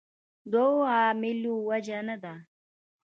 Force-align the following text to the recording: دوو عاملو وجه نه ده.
دوو 0.53 0.73
عاملو 0.93 1.53
وجه 1.69 1.99
نه 2.07 2.15
ده. 2.23 2.33